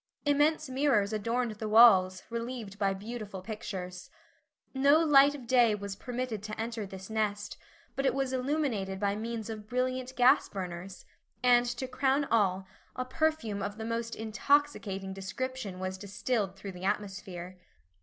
[0.25, 4.09] Immense mirrors adorned the walls, relieved by beautiful pictures.
[4.73, 7.55] No light of day was permitted to enter this nest,
[7.95, 11.05] but it was illuminated by means of brilliant gas burners,
[11.43, 16.83] and to crown all, a perfume of the most intoxicating description was distilled through the
[16.83, 17.59] atmosphere.